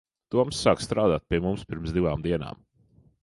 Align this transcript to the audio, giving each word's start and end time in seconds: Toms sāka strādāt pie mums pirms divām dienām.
Toms 0.35 0.61
sāka 0.67 0.85
strādāt 0.85 1.27
pie 1.33 1.41
mums 1.45 1.67
pirms 1.73 1.93
divām 1.99 2.25
dienām. 2.29 2.67